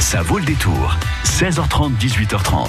Ça 0.00 0.22
vaut 0.22 0.38
le 0.38 0.44
détour. 0.44 0.96
16h30, 1.24 1.92
18h30. 1.98 2.68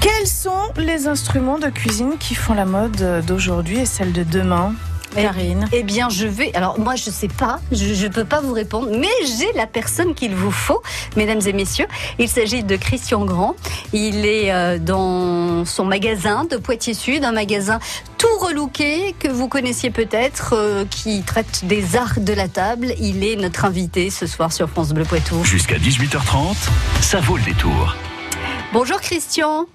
Quels 0.00 0.26
sont 0.26 0.72
les 0.78 1.06
instruments 1.06 1.58
de 1.58 1.68
cuisine 1.68 2.14
qui 2.18 2.34
font 2.34 2.54
la 2.54 2.64
mode 2.64 3.22
d'aujourd'hui 3.26 3.78
et 3.78 3.86
celle 3.86 4.12
de 4.12 4.24
demain? 4.24 4.74
Karine 5.14 5.66
Eh 5.72 5.82
bien, 5.82 6.08
je 6.08 6.26
vais. 6.26 6.54
Alors, 6.54 6.78
moi, 6.78 6.94
je 6.96 7.10
sais 7.10 7.28
pas, 7.28 7.60
je 7.70 8.04
ne 8.04 8.08
peux 8.08 8.24
pas 8.24 8.40
vous 8.40 8.52
répondre, 8.52 8.88
mais 8.90 9.08
j'ai 9.38 9.52
la 9.54 9.66
personne 9.66 10.14
qu'il 10.14 10.34
vous 10.34 10.50
faut, 10.50 10.82
mesdames 11.16 11.40
et 11.46 11.52
messieurs. 11.52 11.86
Il 12.18 12.28
s'agit 12.28 12.62
de 12.62 12.76
Christian 12.76 13.24
Grand. 13.24 13.54
Il 13.92 14.24
est 14.24 14.52
euh, 14.52 14.78
dans 14.78 15.64
son 15.64 15.84
magasin 15.84 16.44
de 16.44 16.56
Poitiers 16.56 16.94
Sud, 16.94 17.24
un 17.24 17.32
magasin 17.32 17.78
tout 18.18 18.38
relooké 18.40 19.14
que 19.18 19.28
vous 19.28 19.48
connaissiez 19.48 19.90
peut-être, 19.90 20.54
euh, 20.54 20.84
qui 20.88 21.22
traite 21.22 21.64
des 21.64 21.96
arts 21.96 22.20
de 22.20 22.32
la 22.32 22.48
table. 22.48 22.94
Il 22.98 23.24
est 23.24 23.36
notre 23.36 23.64
invité 23.64 24.10
ce 24.10 24.26
soir 24.26 24.52
sur 24.52 24.68
France 24.68 24.92
Bleu 24.92 25.04
Poitou. 25.04 25.44
Jusqu'à 25.44 25.76
18h30, 25.76 26.56
ça 27.00 27.20
vaut 27.20 27.36
le 27.36 27.42
détour. 27.42 27.96
Bonjour 28.72 29.00
Christian. 29.00 29.66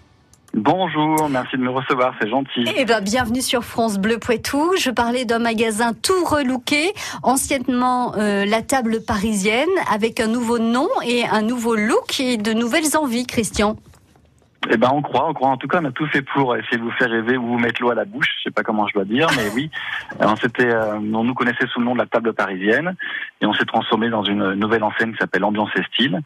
Bonjour, 0.58 1.30
merci 1.30 1.56
de 1.56 1.62
me 1.62 1.70
recevoir, 1.70 2.16
c'est 2.20 2.28
gentil. 2.28 2.66
Eh 2.76 2.84
bien, 2.84 3.00
bienvenue 3.00 3.44
sur 3.44 3.64
France 3.64 4.00
Bleu 4.00 4.18
Poitou. 4.18 4.74
Je 4.76 4.90
parlais 4.90 5.24
d'un 5.24 5.38
magasin 5.38 5.94
tout 5.94 6.26
relooké, 6.26 6.94
anciennement 7.22 8.16
euh, 8.18 8.44
la 8.44 8.64
table 8.64 9.04
parisienne, 9.06 9.70
avec 9.92 10.20
un 10.20 10.26
nouveau 10.26 10.58
nom 10.58 10.88
et 11.06 11.26
un 11.28 11.44
nouveau 11.44 11.76
look 11.76 12.20
et 12.20 12.38
de 12.38 12.54
nouvelles 12.54 12.98
envies, 12.98 13.28
Christian. 13.28 13.76
Eh 14.70 14.78
ben, 14.78 14.90
on 14.94 15.02
croit, 15.02 15.30
on 15.30 15.34
croit. 15.34 15.50
En 15.50 15.58
tout 15.58 15.68
cas, 15.68 15.80
on 15.82 15.86
a 15.86 15.92
tout 15.92 16.08
fait 16.08 16.22
pour 16.22 16.56
essayer 16.56 16.78
de 16.78 16.84
vous 16.84 16.92
faire 16.92 17.10
rêver 17.10 17.38
ou 17.38 17.46
vous 17.46 17.58
mettre 17.60 17.82
l'eau 17.82 17.92
à 17.92 17.96
la 17.96 18.06
bouche. 18.06 18.28
Je 18.38 18.44
sais 18.44 18.52
pas 18.52 18.64
comment 18.64 18.88
je 18.88 18.94
dois 18.94 19.06
dire, 19.06 19.28
mais 19.36 19.50
oui. 19.54 19.70
On 20.20 20.36
s'était, 20.36 20.70
euh, 20.70 20.96
on 20.96 21.24
nous 21.24 21.34
connaissait 21.34 21.68
sous 21.68 21.80
le 21.80 21.86
nom 21.86 21.94
de 21.94 22.00
la 22.00 22.06
table 22.06 22.34
parisienne 22.34 22.96
et 23.42 23.46
on 23.46 23.54
s'est 23.54 23.66
transformé 23.66 24.10
dans 24.10 24.24
une 24.24 24.54
nouvelle 24.54 24.84
enseigne 24.84 25.12
qui 25.14 25.18
s'appelle 25.20 25.44
Ambiance 25.44 25.70
et 25.76 25.84
Style. 25.84 26.22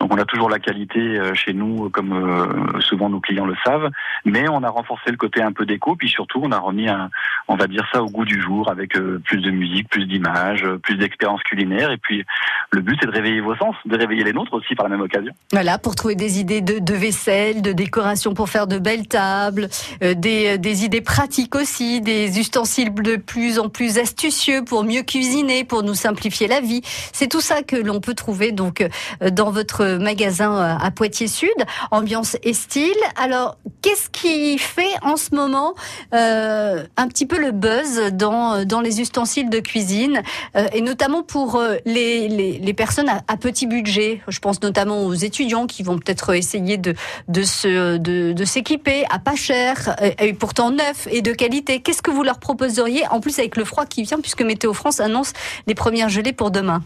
Donc 0.00 0.12
on 0.12 0.18
a 0.18 0.24
toujours 0.24 0.50
la 0.50 0.58
qualité 0.58 1.00
euh, 1.00 1.34
chez 1.34 1.54
nous, 1.54 1.88
comme 1.88 2.12
euh, 2.12 2.80
souvent 2.80 3.08
nos 3.08 3.20
clients 3.20 3.46
le 3.46 3.56
savent, 3.64 3.90
mais 4.24 4.46
on 4.48 4.62
a 4.62 4.68
renforcé 4.68 5.10
le 5.10 5.16
côté 5.16 5.40
un 5.40 5.52
peu 5.52 5.64
déco, 5.64 5.96
puis 5.96 6.08
surtout 6.08 6.40
on 6.42 6.52
a 6.52 6.58
remis 6.58 6.88
un, 6.88 7.08
on 7.48 7.56
va 7.56 7.66
dire 7.66 7.86
ça 7.92 8.02
au 8.02 8.06
goût 8.06 8.26
du 8.26 8.40
jour, 8.40 8.70
avec 8.70 8.94
euh, 8.96 9.22
plus 9.24 9.40
de 9.40 9.50
musique, 9.50 9.88
plus 9.88 10.04
d'images, 10.04 10.66
plus 10.82 10.96
d'expériences 10.96 11.42
culinaires, 11.44 11.90
et 11.90 11.96
puis 11.96 12.24
le 12.72 12.82
but 12.82 12.98
c'est 13.00 13.06
de 13.06 13.12
réveiller 13.12 13.40
vos 13.40 13.56
sens, 13.56 13.74
de 13.86 13.96
réveiller 13.96 14.24
les 14.24 14.34
nôtres 14.34 14.52
aussi 14.52 14.74
par 14.74 14.84
la 14.84 14.90
même 14.90 15.00
occasion. 15.00 15.32
Voilà, 15.50 15.78
pour 15.78 15.94
trouver 15.94 16.14
des 16.14 16.40
idées 16.40 16.60
de, 16.60 16.78
de 16.78 16.94
vaisselle, 16.94 17.62
de 17.62 17.72
décoration 17.86 18.34
pour 18.34 18.48
faire 18.48 18.66
de 18.66 18.78
belles 18.78 19.08
tables, 19.08 19.68
des, 20.00 20.58
des 20.58 20.84
idées 20.84 21.00
pratiques 21.00 21.54
aussi, 21.54 22.00
des 22.00 22.38
ustensiles 22.38 22.92
de 22.92 23.16
plus 23.16 23.58
en 23.58 23.68
plus 23.68 23.98
astucieux 23.98 24.64
pour 24.64 24.84
mieux 24.84 25.02
cuisiner, 25.02 25.64
pour 25.64 25.82
nous 25.82 25.94
simplifier 25.94 26.48
la 26.48 26.60
vie. 26.60 26.82
C'est 27.12 27.28
tout 27.28 27.40
ça 27.40 27.62
que 27.62 27.76
l'on 27.76 28.00
peut 28.00 28.14
trouver 28.14 28.52
donc 28.52 28.86
dans 29.20 29.50
votre 29.50 29.96
magasin 29.98 30.56
euh, 30.56 30.76
à 30.80 30.90
Poitiers 30.90 31.28
Sud, 31.28 31.56
ambiance 31.90 32.36
et 32.42 32.52
style. 32.52 32.96
Alors, 33.16 33.56
qu'est-ce 33.82 34.08
qui 34.10 34.58
fait 34.58 34.94
en 35.02 35.16
ce 35.16 35.34
moment 35.34 35.74
euh, 36.14 36.84
un 36.96 37.08
petit 37.08 37.26
peu 37.26 37.38
le 37.38 37.52
buzz 37.52 38.12
dans, 38.12 38.64
dans 38.64 38.80
les 38.80 39.00
ustensiles 39.00 39.50
de 39.50 39.60
cuisine, 39.60 40.22
euh, 40.56 40.66
et 40.72 40.80
notamment 40.80 41.22
pour 41.22 41.62
les, 41.84 42.28
les, 42.28 42.74
personnes 42.74 43.08
à, 43.08 43.36
petit 43.36 43.66
budget? 43.66 44.20
Je 44.28 44.38
pense 44.38 44.62
notamment 44.62 45.04
aux 45.04 45.14
étudiants 45.14 45.66
qui 45.66 45.82
vont 45.82 45.98
peut-être 45.98 46.34
essayer 46.34 46.76
de, 46.76 46.94
de, 47.28 47.42
se, 47.42 47.68
de, 47.76 48.32
de 48.32 48.44
s'équiper 48.44 49.04
à 49.10 49.18
pas 49.18 49.36
cher, 49.36 49.96
et 50.18 50.32
pourtant 50.32 50.70
neuf 50.70 51.06
et 51.10 51.22
de 51.22 51.32
qualité. 51.32 51.80
Qu'est-ce 51.80 52.02
que 52.02 52.10
vous 52.10 52.22
leur 52.22 52.38
proposeriez, 52.38 53.06
en 53.08 53.20
plus 53.20 53.38
avec 53.38 53.56
le 53.56 53.64
froid 53.64 53.86
qui 53.86 54.02
vient, 54.02 54.20
puisque 54.20 54.42
Météo 54.42 54.72
France 54.72 55.00
annonce 55.00 55.32
les 55.66 55.74
premières 55.74 56.08
gelées 56.08 56.32
pour 56.32 56.50
demain? 56.50 56.82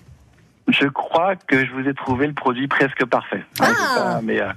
Je 0.69 0.87
crois 0.87 1.35
que 1.37 1.65
je 1.65 1.73
vous 1.73 1.89
ai 1.89 1.95
trouvé 1.95 2.27
le 2.27 2.33
produit 2.33 2.69
presque 2.69 3.05
parfait. 3.05 3.45
Ah. 3.61 4.21
mais, 4.23 4.41
euh, 4.41 4.49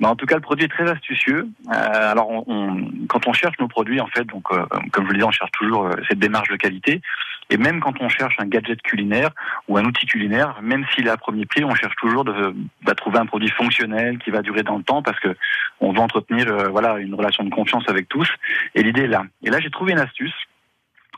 mais, 0.00 0.06
en 0.06 0.16
tout 0.16 0.26
cas, 0.26 0.34
le 0.34 0.40
produit 0.40 0.64
est 0.64 0.68
très 0.68 0.88
astucieux. 0.90 1.48
Euh, 1.68 2.12
alors, 2.12 2.28
on, 2.48 2.90
quand 3.08 3.26
on 3.26 3.32
cherche 3.32 3.58
nos 3.58 3.68
produits, 3.68 4.00
en 4.00 4.06
fait, 4.06 4.24
donc 4.24 4.44
euh, 4.52 4.64
comme 4.92 5.04
je 5.04 5.08
vous 5.08 5.12
le 5.12 5.14
disais, 5.14 5.26
on 5.26 5.30
cherche 5.30 5.52
toujours 5.52 5.90
cette 6.08 6.18
démarche 6.18 6.48
de 6.48 6.56
qualité. 6.56 7.00
Et 7.48 7.56
même 7.56 7.80
quand 7.80 8.00
on 8.00 8.08
cherche 8.08 8.34
un 8.38 8.46
gadget 8.46 8.82
culinaire 8.82 9.30
ou 9.68 9.78
un 9.78 9.84
outil 9.84 10.06
culinaire, 10.06 10.58
même 10.62 10.84
s'il 10.92 11.06
est 11.06 11.10
à 11.10 11.16
premier 11.16 11.46
prix, 11.46 11.64
on 11.64 11.74
cherche 11.74 11.94
toujours 11.96 12.24
de, 12.24 12.54
de 12.86 12.92
trouver 12.92 13.18
un 13.18 13.26
produit 13.26 13.50
fonctionnel 13.50 14.18
qui 14.18 14.30
va 14.30 14.42
durer 14.42 14.64
dans 14.64 14.76
le 14.76 14.82
temps 14.82 15.00
parce 15.00 15.20
que 15.20 15.36
on 15.80 15.92
veut 15.92 16.00
entretenir 16.00 16.46
voilà 16.70 16.98
une 16.98 17.14
relation 17.14 17.44
de 17.44 17.50
confiance 17.50 17.84
avec 17.88 18.08
tous. 18.08 18.28
Et 18.74 18.82
l'idée 18.82 19.02
est 19.02 19.08
là. 19.08 19.24
Et 19.44 19.50
là, 19.50 19.60
j'ai 19.60 19.70
trouvé 19.70 19.92
une 19.92 20.00
astuce. 20.00 20.34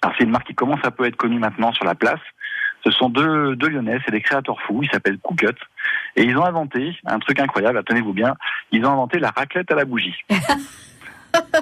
Alors, 0.03 0.15
c'est 0.19 0.25
une 0.25 0.31
marque 0.31 0.47
qui 0.47 0.55
commence 0.55 0.84
à 0.84 0.91
peu 0.91 1.06
être 1.06 1.16
connue 1.16 1.39
maintenant 1.39 1.72
sur 1.72 1.84
la 1.84 1.95
place. 1.95 2.21
Ce 2.84 2.91
sont 2.91 3.09
deux, 3.09 3.56
deux 3.56 3.69
Lyonnais, 3.69 3.99
c'est 4.05 4.12
des 4.12 4.21
créateurs 4.21 4.61
fous, 4.62 4.83
ils 4.83 4.91
s'appellent 4.91 5.19
Cookut. 5.19 5.56
Et 6.16 6.22
ils 6.22 6.37
ont 6.37 6.44
inventé 6.44 6.97
un 7.06 7.19
truc 7.19 7.41
incroyable, 7.41 7.83
tenez-vous 7.84 8.12
bien, 8.12 8.34
ils 8.72 8.84
ont 8.84 8.91
inventé 8.91 9.19
la 9.19 9.31
raclette 9.31 9.71
à 9.71 9.75
la 9.75 9.84
bougie. 9.84 10.15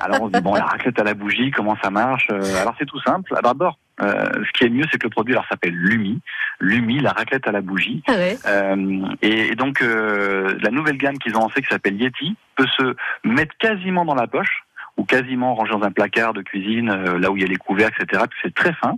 Alors 0.00 0.22
on 0.22 0.27
se 0.28 0.32
dit, 0.32 0.41
bon, 0.41 0.54
la 0.54 0.65
raclette 0.65 0.99
à 0.99 1.04
la 1.04 1.15
bougie, 1.15 1.50
comment 1.50 1.77
ça 1.82 1.91
marche 1.91 2.28
euh, 2.31 2.60
Alors 2.60 2.75
c'est 2.78 2.87
tout 2.87 3.00
simple. 3.00 3.34
D'abord, 3.43 3.78
euh, 4.00 4.27
ce 4.34 4.53
qui 4.53 4.65
est 4.65 4.71
mieux, 4.71 4.84
c'est 4.91 4.99
que 4.99 5.06
le 5.06 5.10
produit 5.10 5.34
alors 5.34 5.47
s'appelle 5.49 5.75
Lumi. 5.75 6.21
Lumi, 6.60 7.00
la 7.00 7.12
raclette 7.12 7.47
à 7.48 7.53
la 7.53 7.60
bougie. 7.60 8.03
Ah 8.06 8.12
euh, 8.12 9.06
et, 9.22 9.54
donc, 9.54 9.81
la 9.81 10.71
nouvelle 10.71 10.97
gamme 10.97 11.19
qu'ils 11.19 11.37
ont 11.37 11.41
lancée, 11.41 11.62
qui 11.62 11.69
s'appelle 11.69 12.00
Yeti, 12.00 12.37
peut 12.56 12.66
se 12.77 12.94
mettre 13.25 13.56
quasiment 13.59 14.04
dans 14.04 14.15
la 14.15 14.27
poche 14.27 14.65
ou 14.97 15.04
quasiment 15.04 15.54
rangé 15.54 15.72
dans 15.72 15.83
un 15.83 15.93
placard 15.93 16.33
de 16.33 16.43
cuisine, 16.43 16.91
là 17.19 17.31
où 17.31 17.37
il 17.37 17.43
y 17.43 17.44
a 17.44 17.48
les 17.48 17.56
couverts, 17.56 17.91
etc. 17.98 18.22
C'est 18.43 18.54
très 18.54 18.72
fin. 18.72 18.94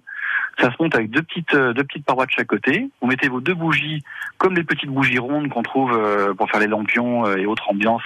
Ça 0.60 0.70
se 0.72 0.76
monte 0.80 0.94
avec 0.94 1.10
deux 1.10 1.22
petites, 1.22 1.54
euh, 1.54 1.72
deux 1.72 1.84
petites 1.84 2.04
parois 2.04 2.26
de 2.26 2.32
chaque 2.32 2.48
côté. 2.48 2.88
Vous 3.00 3.06
mettez 3.06 3.28
vos 3.28 3.40
deux 3.40 3.54
bougies, 3.54 4.02
comme 4.38 4.56
les 4.56 4.64
petites 4.64 4.90
bougies 4.90 5.18
rondes 5.18 5.48
qu'on 5.50 5.62
trouve 5.62 5.92
euh, 5.92 6.34
pour 6.34 6.50
faire 6.50 6.58
les 6.58 6.66
lampions 6.66 7.26
euh, 7.26 7.36
et 7.36 7.46
autres 7.46 7.68
ambiances, 7.68 8.02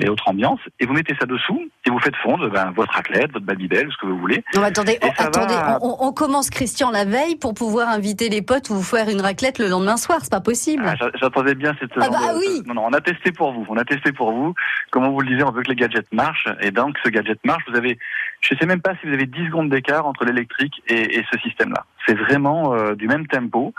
et 0.00 0.08
autres 0.08 0.26
ambiances. 0.26 0.60
Et 0.80 0.86
vous 0.86 0.94
mettez 0.94 1.14
ça 1.20 1.26
dessous 1.26 1.62
et 1.84 1.90
vous 1.90 2.00
faites 2.00 2.16
fondre 2.16 2.50
ben, 2.50 2.72
votre 2.74 2.92
raclette, 2.92 3.32
votre 3.32 3.44
babybel, 3.44 3.88
ce 3.92 3.96
que 3.98 4.06
vous 4.06 4.18
voulez. 4.18 4.42
Non, 4.54 4.62
attendez, 4.62 4.98
attendez, 5.00 5.54
on, 5.80 6.12
commence 6.12 6.50
Christian 6.50 6.90
la 6.90 7.04
veille 7.04 7.36
pour 7.36 7.54
pouvoir 7.54 7.88
inviter 7.88 8.30
les 8.30 8.42
potes 8.42 8.70
ou 8.70 8.74
vous 8.74 8.82
faire 8.82 9.08
une 9.08 9.20
raclette 9.20 9.58
le 9.58 9.68
lendemain 9.68 9.96
soir. 9.96 10.18
C'est 10.22 10.32
pas 10.32 10.40
possible. 10.40 10.84
Ah, 10.86 11.08
J'attendais 11.20 11.54
bien 11.54 11.74
cette. 11.78 11.90
Ah 12.00 12.08
bah 12.08 12.34
oui. 12.36 12.62
Non, 12.66 12.74
non, 12.74 12.86
on 12.86 12.92
a 12.92 13.00
testé 13.00 13.30
pour 13.30 13.52
vous. 13.52 13.66
On 13.68 13.76
a 13.76 13.84
testé 13.84 14.10
pour 14.10 14.32
vous. 14.32 14.54
Comme 14.90 15.04
on 15.04 15.10
vous 15.10 15.20
le 15.20 15.28
disait, 15.28 15.44
on 15.44 15.52
veut 15.52 15.62
que 15.62 15.68
les 15.68 15.76
gadgets 15.76 16.12
marchent. 16.12 16.48
Et 16.60 16.70
donc, 16.70 16.96
ce 17.04 17.10
gadget 17.10 17.38
marche. 17.44 17.62
Vous 17.68 17.76
avez, 17.76 17.98
je 18.40 18.54
sais 18.54 18.66
même 18.66 18.80
pas 18.80 18.94
si 19.00 19.06
vous 19.06 19.12
avez 19.12 19.26
10 19.26 19.46
secondes 19.46 19.70
d'écart 19.70 20.06
entre 20.06 20.24
l'électrique 20.24 20.74
et, 20.86 21.18
et 21.18 21.24
ce 21.30 21.38
système-là. 21.40 21.84
C'est 22.06 22.14
vraiment 22.14 22.74
euh, 22.74 22.94
du 22.94 23.06
même 23.06 23.26
tempo. 23.26 23.74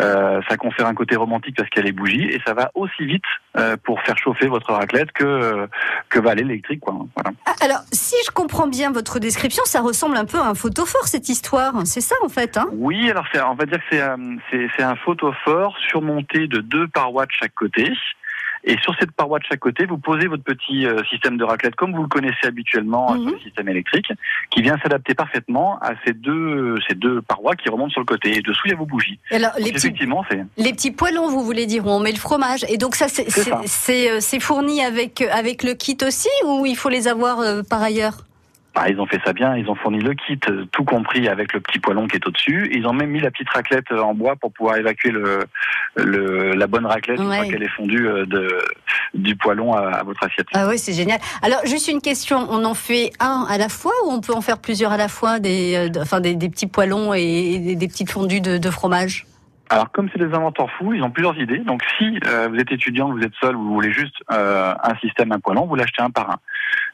Euh, 0.00 0.40
ça 0.48 0.56
confère 0.56 0.86
un 0.86 0.94
côté 0.94 1.16
romantique 1.16 1.56
parce 1.56 1.68
qu'il 1.68 1.80
y 1.80 1.84
a 1.84 1.86
les 1.86 1.92
bougies 1.92 2.24
et 2.24 2.40
ça 2.46 2.54
va 2.54 2.70
aussi 2.74 3.04
vite 3.04 3.24
euh, 3.56 3.76
pour 3.82 4.00
faire 4.02 4.16
chauffer 4.16 4.46
votre 4.46 4.72
raclette 4.72 5.12
que 5.12 5.68
que 6.08 6.18
va 6.18 6.34
l'électrique. 6.34 6.80
Quoi. 6.80 6.94
Voilà. 7.14 7.36
Ah, 7.46 7.52
alors, 7.62 7.80
si 7.92 8.16
je 8.26 8.30
comprends 8.30 8.68
bien 8.68 8.90
votre 8.90 9.18
description, 9.18 9.62
ça 9.66 9.82
ressemble 9.82 10.16
un 10.16 10.24
peu 10.24 10.38
à 10.38 10.46
un 10.46 10.54
photophore 10.54 11.06
cette 11.06 11.28
histoire. 11.28 11.74
C'est 11.84 12.00
ça 12.00 12.14
en 12.22 12.28
fait. 12.28 12.56
Hein? 12.56 12.68
Oui, 12.72 13.10
alors 13.10 13.26
on 13.50 13.54
va 13.54 13.66
dire 13.66 13.80
que 13.90 13.96
c'est 14.76 14.82
un 14.82 14.96
photophore 14.96 15.76
surmonté 15.78 16.46
de 16.46 16.60
deux 16.60 16.88
parois 16.88 17.26
de 17.26 17.32
chaque 17.32 17.54
côté. 17.54 17.92
Et 18.66 18.76
sur 18.82 18.94
cette 18.98 19.12
paroi 19.12 19.38
de 19.38 19.44
chaque 19.44 19.60
côté, 19.60 19.84
vous 19.84 19.98
posez 19.98 20.26
votre 20.26 20.42
petit 20.42 20.86
euh, 20.86 21.02
système 21.10 21.36
de 21.36 21.44
raclette 21.44 21.74
comme 21.74 21.94
vous 21.94 22.02
le 22.02 22.08
connaissez 22.08 22.46
habituellement 22.46 23.14
sur 23.14 23.32
le 23.32 23.38
système 23.40 23.68
électrique, 23.68 24.10
qui 24.50 24.62
vient 24.62 24.78
s'adapter 24.82 25.14
parfaitement 25.14 25.78
à 25.80 25.92
ces 26.06 26.12
deux, 26.12 26.76
ces 26.88 26.94
deux 26.94 27.20
parois 27.22 27.56
qui 27.56 27.68
remontent 27.68 27.90
sur 27.90 28.00
le 28.00 28.06
côté. 28.06 28.36
Et 28.36 28.40
dessous, 28.40 28.62
il 28.66 28.70
y 28.70 28.74
a 28.74 28.76
vos 28.76 28.86
bougies. 28.86 29.18
Alors, 29.30 29.52
les, 29.58 29.72
petits, 29.72 29.86
effectivement, 29.86 30.24
les 30.56 30.72
petits 30.72 30.90
poêlons, 30.90 31.28
vous 31.28 31.44
voulez 31.44 31.66
dire, 31.66 31.86
où 31.86 31.90
on 31.90 32.00
met 32.00 32.12
le 32.12 32.18
fromage. 32.18 32.64
Et 32.68 32.78
donc 32.78 32.94
ça, 32.94 33.06
c'est 33.08 34.10
euh, 34.10 34.40
fourni 34.40 34.82
avec, 34.82 35.20
avec 35.20 35.62
le 35.62 35.74
kit 35.74 35.98
aussi 36.06 36.28
ou 36.46 36.66
il 36.66 36.76
faut 36.76 36.88
les 36.88 37.08
avoir 37.08 37.40
euh, 37.40 37.62
par 37.62 37.82
ailleurs? 37.82 38.24
Bah, 38.74 38.88
ils 38.88 39.00
ont 39.00 39.06
fait 39.06 39.20
ça 39.24 39.32
bien, 39.32 39.56
ils 39.56 39.68
ont 39.70 39.76
fourni 39.76 40.00
le 40.00 40.14
kit, 40.14 40.38
euh, 40.48 40.64
tout 40.72 40.84
compris 40.84 41.28
avec 41.28 41.52
le 41.52 41.60
petit 41.60 41.78
poêlon 41.78 42.08
qui 42.08 42.16
est 42.16 42.26
au-dessus. 42.26 42.70
Ils 42.74 42.86
ont 42.86 42.92
même 42.92 43.10
mis 43.10 43.20
la 43.20 43.30
petite 43.30 43.48
raclette 43.50 43.92
euh, 43.92 44.00
en 44.00 44.14
bois 44.14 44.34
pour 44.34 44.52
pouvoir 44.52 44.76
évacuer 44.76 45.10
le, 45.10 45.44
le 45.94 46.54
la 46.54 46.66
bonne 46.66 46.84
raclette 46.84 47.20
une 47.20 47.32
fois 47.32 47.44
qu'elle 47.44 47.62
est 47.62 47.68
fondue 47.68 48.08
euh, 48.08 48.26
de, 48.26 48.48
du 49.14 49.36
poêlon 49.36 49.74
à, 49.74 50.02
votre 50.02 50.24
assiette. 50.24 50.48
Ah 50.54 50.66
oui, 50.68 50.78
c'est 50.78 50.92
génial. 50.92 51.20
Alors, 51.42 51.60
juste 51.64 51.86
une 51.86 52.00
question, 52.00 52.48
on 52.50 52.64
en 52.64 52.74
fait 52.74 53.12
un 53.20 53.46
à 53.48 53.58
la 53.58 53.68
fois 53.68 53.92
ou 54.06 54.10
on 54.10 54.20
peut 54.20 54.34
en 54.34 54.40
faire 54.40 54.58
plusieurs 54.58 54.90
à 54.90 54.96
la 54.96 55.08
fois, 55.08 55.38
des, 55.38 55.90
enfin, 56.00 56.20
des, 56.20 56.34
des 56.34 56.48
petits 56.48 56.66
poêlons 56.66 57.14
et 57.14 57.76
des, 57.76 57.88
petites 57.88 58.10
fondues 58.10 58.40
de, 58.40 58.58
de 58.58 58.70
fromage? 58.70 59.26
Alors 59.70 59.90
comme 59.92 60.08
c'est 60.12 60.18
des 60.18 60.34
inventeurs 60.34 60.70
fous, 60.72 60.92
ils 60.92 61.02
ont 61.02 61.10
plusieurs 61.10 61.38
idées. 61.38 61.58
Donc 61.58 61.82
si 61.98 62.18
euh, 62.26 62.48
vous 62.48 62.56
êtes 62.56 62.70
étudiant, 62.70 63.10
vous 63.10 63.22
êtes 63.22 63.32
seul, 63.40 63.54
vous 63.54 63.72
voulez 63.72 63.92
juste 63.92 64.16
euh, 64.30 64.74
un 64.82 64.94
système, 64.96 65.32
un 65.32 65.40
poêlon, 65.40 65.66
vous 65.66 65.74
l'achetez 65.74 66.02
un 66.02 66.10
par 66.10 66.30
un. 66.30 66.36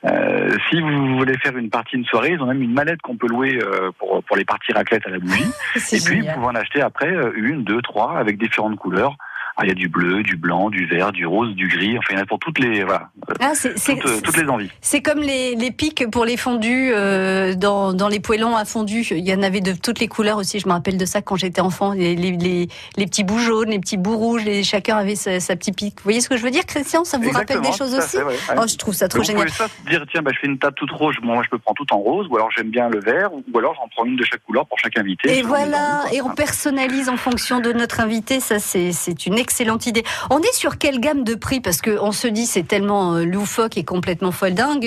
Euh, 0.06 0.56
si 0.68 0.80
vous 0.80 1.18
voulez 1.18 1.36
faire 1.38 1.56
une 1.56 1.68
partie 1.68 1.96
une 1.96 2.04
soirée, 2.04 2.32
ils 2.32 2.40
ont 2.40 2.46
même 2.46 2.62
une 2.62 2.72
mallette 2.72 3.02
qu'on 3.02 3.16
peut 3.16 3.28
louer 3.28 3.58
pour, 3.98 4.22
pour 4.22 4.36
les 4.36 4.44
parties 4.44 4.72
raclette 4.72 5.06
à 5.06 5.10
la 5.10 5.18
bougie. 5.18 5.50
Et 5.92 6.00
puis 6.00 6.20
vous 6.20 6.32
pouvez 6.32 6.46
en 6.46 6.54
acheter 6.54 6.80
après 6.80 7.12
une, 7.34 7.64
deux, 7.64 7.82
trois 7.82 8.18
avec 8.18 8.38
différentes 8.38 8.76
couleurs 8.76 9.16
il 9.64 9.68
y 9.68 9.72
a 9.72 9.74
du 9.74 9.88
bleu, 9.88 10.22
du 10.22 10.36
blanc, 10.36 10.70
du 10.70 10.86
vert, 10.86 11.12
du 11.12 11.26
rose, 11.26 11.54
du 11.54 11.68
gris. 11.68 11.98
Enfin, 11.98 12.08
il 12.12 12.16
y 12.16 12.18
en 12.18 12.22
a 12.22 12.26
pour 12.26 12.38
toutes 12.38 12.58
les, 12.58 12.84
voilà, 12.84 13.10
ah, 13.40 13.52
c'est, 13.54 13.74
toutes, 13.74 14.22
toutes, 14.22 14.36
les 14.36 14.48
envies. 14.48 14.70
C'est 14.80 15.02
comme 15.02 15.20
les, 15.20 15.54
les 15.54 15.70
pics 15.70 16.10
pour 16.10 16.24
les 16.24 16.36
fondus 16.36 16.90
euh, 16.94 17.54
dans, 17.54 17.92
dans 17.92 18.08
les 18.08 18.20
poêlons 18.20 18.56
à 18.56 18.64
fondu. 18.64 19.02
Il 19.10 19.26
y 19.26 19.34
en 19.34 19.42
avait 19.42 19.60
de 19.60 19.72
toutes 19.72 20.00
les 20.00 20.08
couleurs 20.08 20.38
aussi. 20.38 20.60
Je 20.60 20.66
me 20.66 20.72
rappelle 20.72 20.96
de 20.96 21.04
ça 21.04 21.22
quand 21.22 21.36
j'étais 21.36 21.60
enfant. 21.60 21.92
Les, 21.92 22.16
les, 22.16 22.68
les, 22.96 23.06
petits 23.06 23.24
bouts 23.24 23.38
jaunes, 23.38 23.70
les 23.70 23.78
petits 23.78 23.96
bouts 23.96 24.16
rouges. 24.16 24.44
Les, 24.44 24.62
chacun 24.64 24.96
avait 24.96 25.14
sa, 25.14 25.40
sa 25.40 25.56
petite 25.56 25.76
pique. 25.76 25.96
Vous 25.98 26.04
voyez 26.04 26.20
ce 26.20 26.28
que 26.28 26.36
je 26.36 26.42
veux 26.42 26.50
dire, 26.50 26.64
Christian? 26.66 27.04
Ça 27.04 27.18
vous 27.18 27.30
rappelle 27.30 27.60
des 27.60 27.72
choses 27.72 27.94
aussi? 27.94 28.16
Oh, 28.56 28.66
je 28.66 28.76
trouve 28.76 28.94
ça 28.94 29.08
trop 29.08 29.22
génial. 29.22 29.48
Vous 29.48 29.54
pouvez 29.54 29.68
ça 29.68 29.90
dire 29.90 30.04
tiens, 30.10 30.22
bah, 30.22 30.30
je 30.34 30.40
fais 30.40 30.46
une 30.46 30.58
table 30.58 30.74
toute 30.74 30.90
rouge. 30.90 31.18
moi, 31.22 31.42
je 31.44 31.50
peux 31.50 31.58
prendre 31.58 31.76
tout 31.76 31.94
en 31.94 31.98
rose. 31.98 32.26
Ou 32.30 32.36
alors 32.36 32.50
j'aime 32.50 32.70
bien 32.70 32.88
le 32.88 33.00
vert. 33.00 33.30
Ou 33.32 33.58
alors 33.58 33.74
j'en 33.74 33.88
prends 33.88 34.04
une 34.04 34.16
de 34.16 34.24
chaque 34.24 34.42
couleur 34.44 34.66
pour 34.66 34.78
chaque 34.78 34.96
invité. 34.98 35.38
Et 35.38 35.42
voilà. 35.42 36.04
Et 36.12 36.22
on 36.22 36.30
personnalise 36.30 37.08
en 37.08 37.16
fonction 37.16 37.60
de 37.60 37.72
notre 37.72 38.00
invité. 38.00 38.40
Ça, 38.40 38.58
c'est 38.58 39.26
une 39.26 39.38
excellente 39.38 39.49
idée. 39.86 40.02
On 40.30 40.38
est 40.40 40.54
sur 40.54 40.78
quelle 40.78 41.00
gamme 41.00 41.24
de 41.24 41.34
prix 41.34 41.60
Parce 41.60 41.80
qu'on 41.82 42.12
se 42.12 42.28
dit 42.28 42.46
c'est 42.46 42.66
tellement 42.66 43.14
euh, 43.14 43.24
loufoque 43.24 43.76
et 43.76 43.84
complètement 43.84 44.32
folle 44.32 44.54
dingue. 44.54 44.86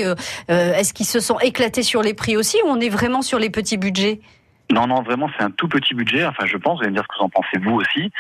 Euh, 0.50 0.74
est-ce 0.74 0.94
qu'ils 0.94 1.06
se 1.06 1.20
sont 1.20 1.40
éclatés 1.40 1.84
sur 1.84 2.02
les 2.02 2.14
prix 2.14 2.38
aussi 2.38 2.58
ou 2.66 2.68
on 2.70 2.80
est 2.80 2.90
vraiment 2.90 3.22
sur 3.22 3.40
les 3.40 3.50
petits 3.50 3.78
budgets? 3.78 4.20
Non, 4.72 4.88
non, 4.88 5.02
vraiment, 5.04 5.30
c'est 5.38 5.44
un 5.44 5.52
tout 5.52 5.68
petit 5.68 5.94
budget. 5.94 6.26
Enfin, 6.26 6.46
je 6.46 6.58
pense, 6.58 6.78
vous 6.78 6.84
allez 6.84 6.92
me 6.92 6.96
dire 6.96 7.04
ce 7.04 7.14
que 7.14 7.20
vous 7.20 7.26
en 7.26 7.30
pensez 7.30 7.58
vous 7.60 7.76
aussi. 7.76 8.12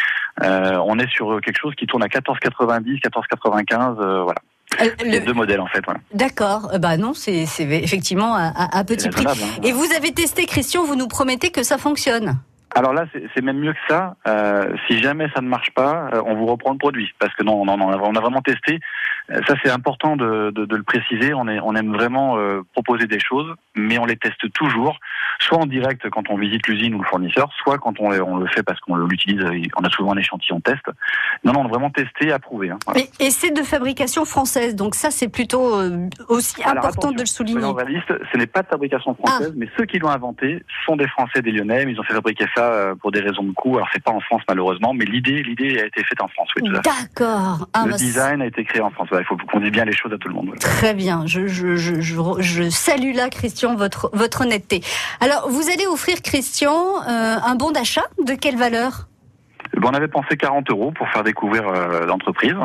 Euh, 0.42 0.78
on 0.86 1.00
est 1.00 1.10
sur 1.10 1.40
quelque 1.42 1.60
chose 1.60 1.74
qui 1.76 1.88
tourne 1.88 2.04
à 2.04 2.08
14,90, 2.08 3.02
14,95, 3.02 4.24
voilà. 4.24 4.40
Les 5.06 5.20
deux 5.20 5.34
modèles 5.34 5.60
en 5.60 5.68
fait. 5.68 5.84
D'accord. 6.14 6.72
Bah 6.80 6.98
non, 6.98 7.14
c'est 7.14 7.46
effectivement 7.60 8.36
à, 8.36 8.84
petit 8.84 9.10
prix. 9.10 9.26
Hein. 9.28 9.62
Et 9.64 9.72
vous 9.72 9.86
avez 9.96 10.12
testé, 10.14 10.46
Christian. 10.46 10.84
Vous 10.84 10.96
nous 10.96 11.08
promettez 11.08 11.52
que 11.52 11.62
ça 11.62 11.78
fonctionne? 11.78 12.40
Alors 12.76 12.94
là, 12.94 13.06
c'est 13.36 13.44
même 13.44 13.60
mieux 13.60 13.74
que 13.74 13.80
ça. 13.88 14.16
Euh, 14.28 14.74
si 14.88 15.02
jamais 15.02 15.28
ça 15.36 15.42
ne 15.42 15.48
marche 15.48 15.72
pas, 15.72 16.10
euh, 16.14 16.22
on 16.26 16.36
vous 16.36 16.48
reprend 16.48 16.72
le 16.72 16.78
produit. 16.78 17.14
Parce 17.20 17.34
que 17.36 17.44
non, 17.44 17.66
non, 17.66 17.78
non 17.78 17.88
on 17.88 18.16
a 18.16 18.20
vraiment 18.20 18.42
testé. 18.42 18.80
Euh, 19.30 19.40
ça, 19.48 19.56
c'est 19.64 19.70
important 19.70 20.16
de, 20.16 20.52
de, 20.52 20.66
de, 20.66 20.76
le 20.76 20.84
préciser. 20.84 21.34
On, 21.34 21.48
est, 21.48 21.60
on 21.60 21.76
aime 21.76 21.94
vraiment 21.94 22.38
euh, 22.38 22.62
proposer 22.74 23.06
des 23.06 23.20
choses, 23.20 23.54
mais 23.76 24.00
on 24.00 24.06
les 24.06 24.18
teste 24.18 24.52
toujours, 24.54 25.00
soit 25.40 25.60
en 25.60 25.68
direct 25.68 26.10
quand 26.10 26.30
on 26.30 26.38
visite 26.38 26.68
l'usine 26.68 26.96
ou 26.96 27.00
le 27.00 27.06
fournisseur, 27.06 27.50
soit 27.62 27.78
quand 27.78 28.00
on, 28.00 28.12
on 28.12 28.38
le 28.38 28.48
fait 28.48 28.64
parce 28.64 28.80
qu'on 28.80 28.96
l'utilise. 28.96 29.44
On 29.78 29.84
a 29.84 29.90
souvent 29.90 30.14
un 30.14 30.18
échantillon 30.18 30.60
test. 30.60 30.84
Non, 31.44 31.54
non, 31.54 31.62
on 31.62 31.66
a 31.66 31.70
vraiment 31.70 31.92
testé, 31.92 32.32
approuvé. 32.32 32.72
Hein, 32.72 32.80
Et, 33.20 33.30
c'est 33.30 33.52
de 33.52 33.64
fabrication 33.64 34.26
française, 34.26 34.76
donc 34.76 34.96
ça, 34.96 35.12
c'est 35.12 35.30
plutôt 35.30 35.80
aussi 36.28 36.64
important 36.64 37.12
de 37.12 37.20
le 37.20 37.26
souligner. 37.26 37.62
Réaliste, 37.64 38.14
ce 38.32 38.38
n'est 38.38 38.48
pas 38.48 38.62
de 38.62 38.68
fabrication 38.68 39.16
française, 39.16 39.52
ah. 39.52 39.56
mais 39.58 39.68
ceux 39.78 39.86
qui 39.86 40.00
l'ont 40.00 40.10
inventé 40.10 40.64
sont 40.86 40.96
des 40.96 41.08
Français, 41.08 41.42
des 41.42 41.52
Lyonnais. 41.52 41.86
Ils 41.88 42.00
ont 42.00 42.04
fait 42.04 42.14
fabriquer 42.14 42.46
ça 42.56 42.63
euh, 42.72 42.96
pour 42.96 43.12
des 43.12 43.20
raisons 43.20 43.44
de 43.44 43.52
coût. 43.52 43.76
Alors 43.76 43.88
c'est 43.94 44.04
pas 44.04 44.12
en 44.12 44.20
France 44.20 44.42
malheureusement, 44.48 44.94
mais 44.94 45.06
l'idée 45.06 45.44
l'idée 45.44 45.80
a 45.80 45.86
été 45.86 46.04
faite 46.04 46.22
en 46.22 46.28
France. 46.28 46.50
Oui, 46.56 46.70
D'accord. 46.84 47.68
Ah, 47.74 47.84
le 47.86 47.92
bah, 47.92 47.98
design 47.98 48.42
a 48.42 48.46
été 48.46 48.64
créé 48.64 48.82
en 48.82 48.92
France. 48.92 49.10
il 49.12 49.26
faut 49.26 49.38
qu'on 49.38 49.60
dise 49.60 49.72
bien 49.72 49.86
les 49.86 49.96
choses 49.96 50.14
à 50.14 50.18
tout 50.18 50.28
le 50.28 50.36
monde. 50.36 50.54
Très 50.60 50.94
bien. 50.94 51.26
Je, 51.26 51.48
je, 51.48 51.76
je, 51.76 52.02
je, 52.02 52.70
salue 52.70 53.16
là, 53.16 53.30
Christian, 53.30 53.76
votre 53.76 54.10
votre 54.14 54.42
honnêteté. 54.42 54.82
Alors 55.20 55.50
vous 55.50 55.70
allez 55.70 55.88
offrir 55.88 56.22
Christian 56.22 56.74
euh, 56.74 57.38
un 57.44 57.56
bon 57.56 57.72
d'achat 57.72 58.06
de 58.26 58.34
quelle 58.34 58.58
valeur? 58.58 59.08
Bon, 59.78 59.90
On 59.90 59.94
avait 59.94 60.08
pensé 60.08 60.38
40 60.38 60.70
euros 60.70 60.92
pour 60.92 61.10
faire 61.10 61.24
découvrir 61.24 61.68
euh, 61.68 62.06
l'entreprise. 62.06 62.56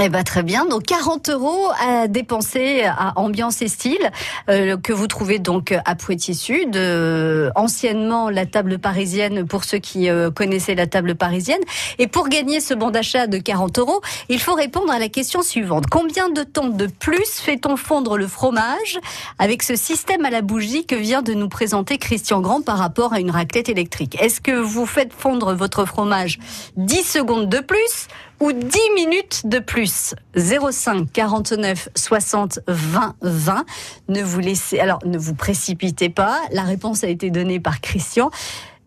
Eh 0.00 0.08
ben 0.08 0.24
très 0.24 0.42
bien, 0.42 0.64
donc 0.64 0.84
40 0.84 1.28
euros 1.28 1.68
à 1.78 2.08
dépenser 2.08 2.84
à 2.84 3.12
Ambiance 3.16 3.60
et 3.60 3.68
Style 3.68 4.10
euh, 4.48 4.78
que 4.78 4.90
vous 4.90 5.06
trouvez 5.06 5.38
donc 5.38 5.74
à 5.84 5.94
Poitiers 5.94 6.32
Sud, 6.32 6.76
euh, 6.76 7.50
anciennement 7.56 8.30
la 8.30 8.46
table 8.46 8.78
parisienne 8.78 9.46
pour 9.46 9.64
ceux 9.64 9.76
qui 9.76 10.08
euh, 10.08 10.30
connaissaient 10.30 10.74
la 10.74 10.86
table 10.86 11.14
parisienne. 11.14 11.60
Et 11.98 12.06
pour 12.06 12.30
gagner 12.30 12.60
ce 12.60 12.72
bon 12.72 12.88
d'achat 12.88 13.26
de 13.26 13.36
40 13.36 13.80
euros, 13.80 14.00
il 14.30 14.40
faut 14.40 14.54
répondre 14.54 14.90
à 14.90 14.98
la 14.98 15.10
question 15.10 15.42
suivante. 15.42 15.84
Combien 15.90 16.30
de 16.30 16.42
temps 16.42 16.68
de 16.68 16.86
plus 16.86 17.40
fait-on 17.42 17.76
fondre 17.76 18.16
le 18.16 18.26
fromage 18.26 18.98
avec 19.38 19.62
ce 19.62 19.76
système 19.76 20.24
à 20.24 20.30
la 20.30 20.40
bougie 20.40 20.86
que 20.86 20.94
vient 20.94 21.20
de 21.20 21.34
nous 21.34 21.50
présenter 21.50 21.98
Christian 21.98 22.40
Grand 22.40 22.62
par 22.62 22.78
rapport 22.78 23.12
à 23.12 23.20
une 23.20 23.30
raclette 23.30 23.68
électrique? 23.68 24.16
Est-ce 24.22 24.40
que 24.40 24.52
vous 24.52 24.86
faites 24.86 25.12
fondre 25.12 25.54
votre 25.54 25.84
fromage 25.84 26.38
10 26.78 27.02
secondes 27.02 27.50
de 27.50 27.60
plus 27.60 28.08
ou 28.42 28.52
10 28.52 28.78
minutes 28.96 29.42
de 29.44 29.60
plus. 29.60 30.16
05 30.36 31.12
49 31.12 31.90
60 31.94 32.58
20 32.66 33.14
20. 33.22 33.64
Ne 34.08 34.22
vous 34.22 34.40
laissez, 34.40 34.80
alors 34.80 34.98
ne 35.04 35.16
vous 35.16 35.34
précipitez 35.34 36.08
pas. 36.08 36.40
La 36.50 36.62
réponse 36.62 37.04
a 37.04 37.08
été 37.08 37.30
donnée 37.30 37.60
par 37.60 37.80
Christian. 37.80 38.30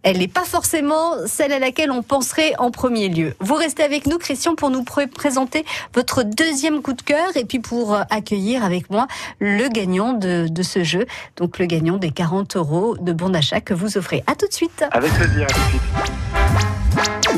Elle 0.04 0.18
n'est 0.18 0.28
pas 0.28 0.44
forcément 0.44 1.14
celle 1.26 1.54
à 1.54 1.58
laquelle 1.58 1.90
on 1.90 2.04
penserait 2.04 2.54
en 2.60 2.70
premier 2.70 3.08
lieu. 3.08 3.34
Vous 3.40 3.56
restez 3.56 3.82
avec 3.82 4.08
nous, 4.08 4.18
Christian, 4.18 4.56
pour 4.56 4.70
nous 4.70 4.84
présenter 4.84 5.66
votre 5.94 6.24
deuxième 6.24 6.82
coup 6.82 6.94
de 6.94 7.02
cœur 7.02 7.36
et 7.36 7.46
puis 7.46 7.60
pour 7.60 7.96
accueillir 8.10 8.64
avec 8.64 8.90
moi 8.90 9.08
le 9.40 9.70
gagnant 9.70 10.12
de, 10.12 10.48
de 10.50 10.64
ce 10.64 10.84
jeu. 10.84 11.06
Donc 11.38 11.60
le 11.60 11.66
gagnant 11.66 11.96
des 11.96 12.12
40 12.12 12.58
euros 12.58 12.98
de 12.98 13.14
bon 13.14 13.30
d'achat 13.30 13.62
que 13.62 13.74
vous 13.74 13.98
offrez. 13.98 14.22
À 14.28 14.36
tout 14.36 14.48
de 14.48 14.54
suite. 14.54 14.84
Avec 14.92 15.14
plaisir, 15.14 15.48
à 15.50 15.54
tout 15.54 15.60
de 15.62 15.70
suite. 15.70 16.75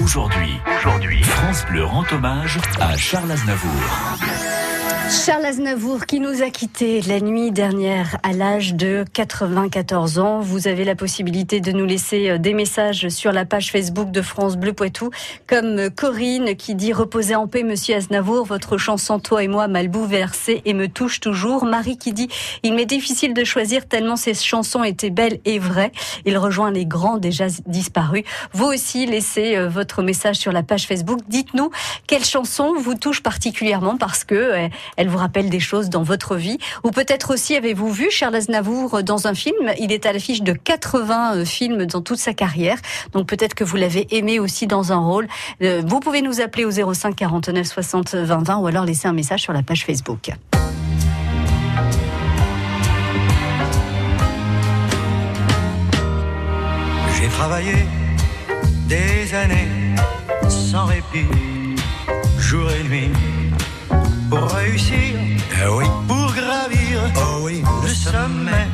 Aujourd'hui, 0.04 0.59
France 1.24 1.65
Bleu 1.69 1.83
rend 1.83 2.06
hommage 2.12 2.59
à 2.80 2.95
Charles 2.98 3.31
Aznavour. 3.31 4.56
Charles 5.09 5.45
Aznavour 5.45 6.06
qui 6.06 6.19
nous 6.19 6.42
a 6.42 6.50
quittés 6.50 7.00
la 7.01 7.21
nuit 7.21 7.51
dernière 7.51 8.18
à 8.24 8.33
l'âge 8.33 8.75
de 8.75 9.06
94 9.13 10.19
ans. 10.19 10.42
Vous 10.42 10.68
avez 10.68 10.83
la 10.83 10.95
possibilité 10.95 11.62
de 11.62 11.71
nous 11.71 11.86
laisser 11.86 12.30
euh, 12.30 12.38
des 12.38 12.54
messages 12.54 13.07
sur 13.07 13.31
la 13.31 13.45
page 13.45 13.71
Facebook 13.71 14.12
de 14.12 14.21
France 14.21 14.57
Bleu 14.57 14.74
Poitou, 14.74 15.09
comme 15.48 15.89
Corinne 15.89 16.57
qui 16.57 16.75
dit 16.75 16.92
reposez 16.92 17.36
en 17.36 17.48
paix 17.48 17.63
Monsieur 17.63 17.95
Aznavour, 17.95 18.45
votre 18.45 18.77
chanson 18.77 19.19
Toi 19.19 19.44
et 19.44 19.48
moi 19.48 19.69
m'a 19.69 19.83
bouleversé 19.86 20.62
et 20.65 20.74
me 20.74 20.89
touche 20.89 21.21
toujours. 21.21 21.63
Marie 21.63 21.98
qui 21.98 22.12
dit 22.12 22.27
il 22.63 22.74
m'est 22.74 22.86
difficile 22.86 23.33
de 23.33 23.45
choisir 23.45 23.88
tellement 23.88 24.18
ces 24.18 24.33
chansons 24.33 24.83
étaient 24.83 25.10
belles 25.10 25.39
et 25.45 25.57
vraies. 25.57 25.94
Il 26.25 26.38
rejoint 26.38 26.71
les 26.71 26.86
grands 26.86 27.18
déjà 27.18 27.45
disparus. 27.65 28.24
Vous 28.51 28.65
aussi 28.65 29.06
laissez 29.06 29.56
euh, 29.56 29.69
votre 29.69 30.03
message 30.03 30.36
sur 30.36 30.51
la 30.51 30.63
page 30.63 30.86
Facebook. 30.86 31.19
Dites-nous 31.30 31.71
quelle 32.07 32.25
chanson 32.25 32.74
vous 32.77 32.95
touche 32.95 33.24
particulièrement 33.24 33.95
parce 33.95 34.25
que 34.25 34.36
euh, 34.36 34.68
elle 34.97 35.07
vous 35.07 35.17
rappelle 35.17 35.49
des 35.49 35.59
choses 35.59 35.89
dans 35.89 36.03
votre 36.03 36.35
vie. 36.35 36.57
Ou 36.83 36.91
peut-être 36.91 37.33
aussi 37.33 37.55
avez-vous 37.55 37.91
vu 37.91 38.11
Charles 38.11 38.35
Aznavour 38.35 39.03
dans 39.03 39.27
un 39.27 39.33
film? 39.33 39.71
Il 39.79 39.91
est 39.91 40.05
à 40.05 40.11
l'affiche 40.11 40.41
de 40.41 40.53
80 40.53 41.35
euh, 41.38 41.45
films 41.45 41.85
dans 41.85 42.01
toute 42.01 42.17
sa 42.17 42.33
carrière. 42.33 42.77
Donc 43.13 43.27
peut-être 43.27 43.53
que 43.53 43.63
vous 43.63 43.77
l'avez 43.77 44.07
aimé 44.15 44.39
aussi 44.39 44.67
dans 44.67 44.91
un 44.91 44.97
rôle. 44.97 45.27
Euh, 45.61 45.81
vous 45.85 45.99
pouvez 45.99 46.21
nous 46.21 46.41
appeler 46.41 46.65
au 46.65 46.71
05 46.71 47.15
49 47.15 47.65
60 47.65 48.15
20 48.15 48.44
20 48.44 48.57
ou 48.57 48.67
alors 48.67 48.85
laisser 48.85 49.07
un 49.07 49.13
message 49.13 49.41
sur 49.41 49.53
la 49.53 49.63
page 49.63 49.85
Facebook. 49.85 50.31
J'ai 57.19 57.27
travaillé 57.29 57.73
des 58.88 59.33
années 59.33 59.67
sans 60.50 60.85
répit, 60.85 61.25
jour 62.38 62.69
et 62.71 62.83
nuit 62.88 63.11
pour 64.29 64.51
réussir, 64.51 65.15
eh 65.63 65.69
oui. 65.69 65.86
pour 66.07 66.27
gravir. 66.34 67.12
Oh 67.15 67.39
oui. 67.43 67.63
le 67.84 67.89
sommet. 67.89 68.67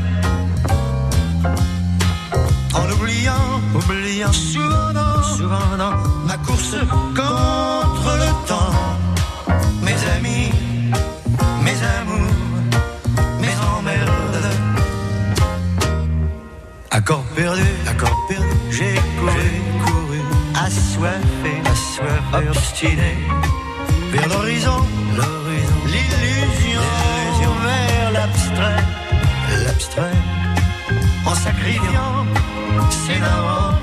En 2.73 2.89
oubliant, 2.91 3.61
oubliant. 3.75 4.31
souvent 4.31 4.83
souvent 5.37 5.77
dans 5.77 5.95
ma 6.27 6.37
course 6.37 6.75
contre 7.15 8.09
le 8.23 8.47
temps. 8.47 8.73
Mes 9.81 9.99
amis, 10.17 10.51
mes 11.65 11.79
amours, 11.97 12.33
mes 13.41 13.55
emmerdes. 13.77 14.49
Accord 16.91 17.23
perdu, 17.35 17.69
accord 17.87 18.17
perdu, 18.27 18.45
j'ai 18.71 18.95
couru, 19.19 19.49
couru, 19.83 20.21
assoiffé, 20.55 21.53
assoiffé, 21.73 22.49
obstiné. 22.49 23.13
Vers 24.11 24.27
l'horizon 24.27 24.79
l'abstrait, 29.65 30.17
en 31.25 31.35
sacrifiant 31.35 32.25
ses 32.89 33.19
darons. 33.19 33.75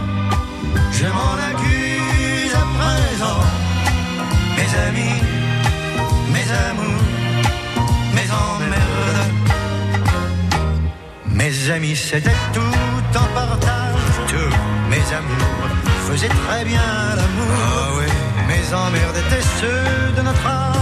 Je 0.92 1.06
m'en 1.06 1.34
accuse 1.50 2.54
à 2.54 2.66
présent, 2.78 3.40
mes 4.56 4.70
amis, 4.88 5.20
mes 6.34 6.48
amours, 6.68 7.06
mes 8.16 8.28
emmerdes. 8.46 9.30
Mes 11.40 11.70
amis, 11.70 11.96
c'était 11.96 12.40
tout 12.52 13.18
en 13.18 13.28
partage, 13.34 14.04
tout. 14.28 14.54
Mes 14.90 15.06
amours 15.20 15.68
faisaient 16.06 16.28
très 16.28 16.64
bien 16.64 16.88
l'amour. 17.16 17.56
Ah 17.56 17.88
oui. 17.96 18.08
Mes 18.48 18.74
emmerdes 18.74 19.16
étaient 19.16 19.46
ceux 19.60 20.16
de 20.16 20.22
notre 20.22 20.40
sûr 20.42 20.79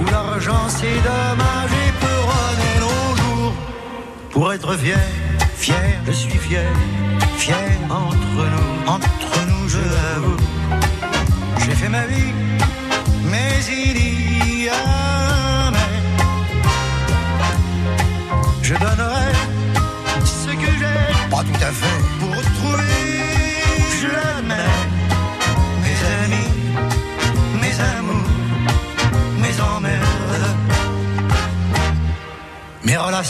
où 0.00 0.04
l'argent 0.10 0.68
si 0.68 0.86
dommage 1.08 1.72
et 1.86 1.92
peut 2.00 2.20
ronner 2.30 2.76
nos 2.80 3.16
jours. 3.16 3.54
Pour 4.30 4.52
être 4.52 4.74
fier, 4.76 4.98
fier, 5.54 6.00
je 6.06 6.12
suis 6.12 6.38
fier, 6.38 6.72
fier 7.36 7.70
entre 7.90 8.42
nous, 8.52 8.90
entre 8.90 9.36
nous, 9.48 9.68
je 9.68 9.78
l'avoue. 9.78 10.36
J'ai 11.58 11.74
fait 11.74 11.88
ma 11.88 12.06
vie, 12.06 12.32
mais 13.30 13.52
il 13.68 14.64
y 14.64 14.68
a 14.68 15.43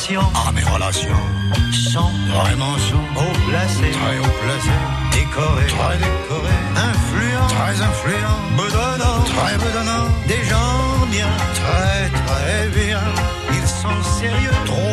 relations, 0.05 0.31
ah 0.35 0.53
mes 0.53 0.63
relations, 0.63 1.25
sont 1.73 2.11
vraiment 2.29 2.77
sont 2.79 3.07
haut 3.17 3.37
placées, 3.49 3.91
très 3.91 4.19
haut 4.19 4.37
placées, 4.43 4.83
décorées, 5.13 5.67
très 5.67 5.97
décorées, 5.99 6.63
influents, 6.77 7.47
très 7.49 7.81
influents, 7.81 8.41
bedonnants, 8.57 9.25
très 9.25 9.57
bedonnants, 9.57 10.09
des 10.29 10.43
gens 10.45 11.07
bien, 11.11 11.29
très 11.55 12.11
très 12.27 12.69
bien. 12.69 13.01
Ils 13.53 13.69
sont 13.69 14.03
sérieux, 14.21 14.51
trop 14.67 14.84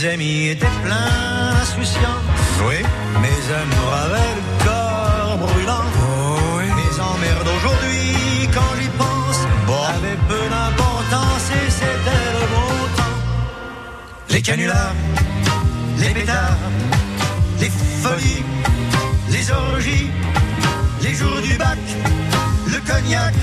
Mes 0.00 0.08
amis 0.08 0.48
étaient 0.48 0.66
pleins 0.82 1.52
d'insouciance. 1.52 2.24
Oui. 2.66 2.76
Mes 3.20 3.54
amours 3.54 3.94
avaient 4.04 4.34
le 4.38 4.64
corps 4.64 5.36
brûlant. 5.36 5.84
Oui. 6.56 6.64
Mes 6.64 7.00
emmerdes 7.00 7.48
aujourd'hui, 7.56 8.48
quand 8.54 8.72
j'y 8.80 8.88
pense, 8.96 9.40
bon. 9.66 9.74
avaient 9.74 10.16
peu 10.26 10.48
d'importance 10.48 11.50
et 11.50 11.70
c'était 11.70 12.24
le 12.32 12.46
bon 12.54 12.96
temps. 12.96 13.18
Les 14.30 14.40
canulars, 14.40 14.94
les 15.98 16.14
pétards, 16.14 16.56
les 17.60 17.70
folies, 18.02 18.44
les 19.28 19.50
orgies, 19.50 20.10
les 21.02 21.14
jours 21.14 21.40
du 21.42 21.58
bac, 21.58 21.78
le 22.68 22.78
cognac, 22.90 23.34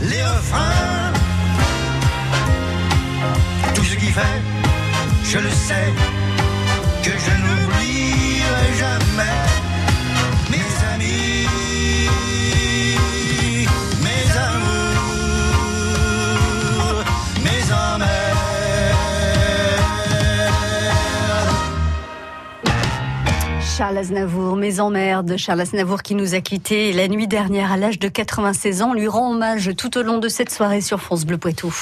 les 0.00 0.22
refrains. 0.22 1.12
Tout 3.74 3.84
ce 3.84 3.96
qui 3.96 4.06
fait 4.06 4.67
je 5.30 5.38
le 5.38 5.50
sais, 5.50 5.92
que 7.02 7.10
je 7.10 7.32
n'oublierai 7.42 8.70
jamais 8.78 9.44
mes 10.50 10.68
amis, 10.94 11.46
mes 14.02 14.26
amours, 14.38 15.04
mes 17.44 17.62
emmerdes. 17.74 18.38
Charles 23.76 23.98
Aznavour, 23.98 24.56
mes 24.56 24.80
emmerdes. 24.80 25.36
Charles 25.36 25.60
Aznavour 25.60 26.02
qui 26.02 26.14
nous 26.14 26.34
a 26.34 26.40
quittés 26.40 26.94
la 26.94 27.06
nuit 27.06 27.28
dernière 27.28 27.70
à 27.70 27.76
l'âge 27.76 27.98
de 27.98 28.08
96 28.08 28.80
ans, 28.80 28.94
lui 28.94 29.08
rend 29.08 29.32
hommage 29.32 29.72
tout 29.76 29.98
au 29.98 30.02
long 30.02 30.16
de 30.16 30.28
cette 30.28 30.48
soirée 30.50 30.80
sur 30.80 31.02
France 31.02 31.26
Bleu 31.26 31.36
Poitou. 31.36 31.74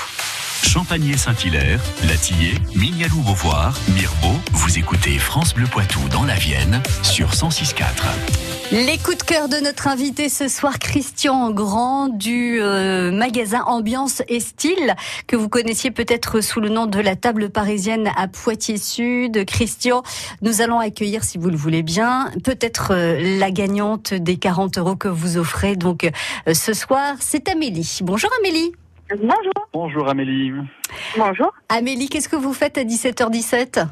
Champagné-Saint-Hilaire, 0.66 1.80
Latillé, 2.08 2.54
Mignalou-Beauvoir, 2.74 3.78
Mirbeau, 3.94 4.36
vous 4.52 4.78
écoutez 4.78 5.16
France 5.16 5.54
Bleu 5.54 5.66
Poitou 5.66 6.00
dans 6.10 6.24
la 6.24 6.34
Vienne 6.34 6.82
sur 7.02 7.30
106.4. 7.30 7.84
Les 8.72 8.98
coups 8.98 9.18
de 9.18 9.22
cœur 9.22 9.48
de 9.48 9.58
notre 9.58 9.86
invité 9.86 10.28
ce 10.28 10.48
soir, 10.48 10.80
Christian 10.80 11.52
Grand 11.52 12.08
du 12.08 12.60
euh, 12.60 13.12
magasin 13.12 13.62
Ambiance 13.66 14.22
et 14.28 14.40
Style, 14.40 14.96
que 15.28 15.36
vous 15.36 15.48
connaissiez 15.48 15.92
peut-être 15.92 16.40
sous 16.40 16.60
le 16.60 16.68
nom 16.68 16.86
de 16.86 16.98
la 16.98 17.14
table 17.14 17.48
parisienne 17.48 18.10
à 18.16 18.26
Poitiers 18.26 18.76
Sud. 18.76 19.44
Christian, 19.46 20.02
nous 20.42 20.62
allons 20.62 20.80
accueillir, 20.80 21.22
si 21.22 21.38
vous 21.38 21.48
le 21.48 21.56
voulez 21.56 21.84
bien, 21.84 22.32
peut-être 22.42 22.92
euh, 22.92 23.38
la 23.38 23.52
gagnante 23.52 24.14
des 24.14 24.36
40 24.36 24.78
euros 24.78 24.96
que 24.96 25.08
vous 25.08 25.38
offrez. 25.38 25.76
Donc 25.76 26.10
euh, 26.48 26.54
ce 26.54 26.74
soir, 26.74 27.14
c'est 27.20 27.48
Amélie. 27.48 28.00
Bonjour 28.02 28.30
Amélie. 28.40 28.72
Bonjour. 29.10 29.52
Bonjour 29.72 30.08
Amélie. 30.08 30.52
Bonjour. 31.16 31.52
Amélie, 31.68 32.08
qu'est-ce 32.08 32.28
que 32.28 32.36
vous 32.36 32.52
faites 32.52 32.76
à 32.78 32.84
17h17 32.84 33.86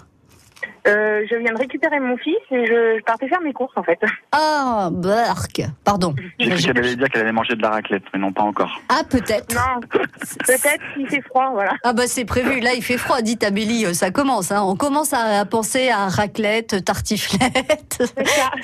Euh, 0.86 1.24
je 1.30 1.36
viens 1.36 1.52
de 1.52 1.58
récupérer 1.58 1.98
mon 1.98 2.16
fils 2.18 2.36
et 2.50 2.66
je, 2.66 2.98
je 2.98 3.02
partais 3.04 3.26
faire 3.26 3.40
mes 3.40 3.52
courses 3.52 3.72
en 3.76 3.82
fait. 3.82 3.98
Ah, 4.32 4.90
bark. 4.92 5.62
Pardon. 5.82 6.14
J'ai 6.38 6.50
cru 6.50 6.62
qu'elle 6.62 6.78
allait 6.78 6.96
dire 6.96 7.08
qu'elle 7.08 7.22
allait 7.22 7.32
manger 7.32 7.54
de 7.56 7.62
la 7.62 7.70
raclette, 7.70 8.02
mais 8.12 8.20
non 8.20 8.32
pas 8.32 8.42
encore. 8.42 8.80
Ah, 8.90 9.02
peut-être. 9.08 9.54
Non, 9.54 9.80
peut-être 9.90 10.82
qu'il 10.94 11.08
fait 11.08 11.22
froid, 11.22 11.50
voilà. 11.52 11.72
Ah 11.84 11.92
bah 11.94 12.06
c'est 12.06 12.24
prévu, 12.24 12.60
là 12.60 12.74
il 12.74 12.82
fait 12.82 12.98
froid, 12.98 13.22
dit 13.22 13.38
Amélie, 13.42 13.86
euh, 13.86 13.94
ça 13.94 14.10
commence. 14.10 14.52
Hein. 14.52 14.62
On 14.62 14.76
commence 14.76 15.12
à, 15.14 15.40
à 15.40 15.44
penser 15.44 15.88
à 15.88 16.08
raclette, 16.08 16.84
tartiflette 16.84 18.02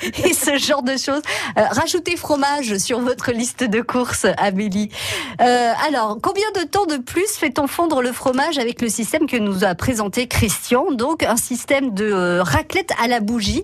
et 0.23 0.33
ce 0.33 0.57
genre 0.57 0.83
de 0.83 0.97
choses. 0.97 1.21
Euh, 1.57 1.63
rajoutez 1.71 2.17
fromage 2.17 2.77
sur 2.77 2.99
votre 2.99 3.31
liste 3.31 3.63
de 3.63 3.81
courses, 3.81 4.27
Amélie. 4.37 4.89
Euh, 5.41 5.71
alors, 5.87 6.19
combien 6.21 6.49
de 6.55 6.67
temps 6.67 6.85
de 6.85 6.97
plus 6.97 7.37
fait-on 7.37 7.67
fondre 7.67 8.01
le 8.01 8.11
fromage 8.11 8.59
avec 8.59 8.81
le 8.81 8.89
système 8.89 9.25
que 9.27 9.37
nous 9.37 9.63
a 9.63 9.73
présenté 9.73 10.27
Christian? 10.27 10.91
Donc 10.91 11.23
un 11.23 11.37
système 11.37 11.93
de 11.93 12.10
raclette 12.13 12.91
à 13.01 13.07
la 13.07 13.19
bougie 13.19 13.59